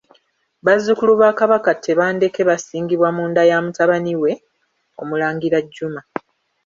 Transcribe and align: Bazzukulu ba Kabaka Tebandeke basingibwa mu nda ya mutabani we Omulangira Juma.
Bazzukulu 0.65 1.13
ba 1.21 1.29
Kabaka 1.39 1.71
Tebandeke 1.85 2.41
basingibwa 2.49 3.09
mu 3.15 3.23
nda 3.29 3.43
ya 3.49 3.57
mutabani 3.63 4.13
we 4.21 4.31
Omulangira 5.01 5.57
Juma. 5.73 6.01